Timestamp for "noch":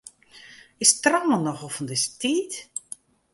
1.45-1.61